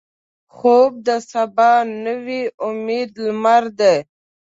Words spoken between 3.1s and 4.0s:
لمر دی